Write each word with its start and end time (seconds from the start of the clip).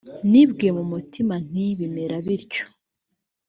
nibwiye 0.31 0.71
mu 0.77 0.83
mutima 0.91 1.33
nti 1.47 1.65
bimera 1.77 2.15
bityo 2.25 2.63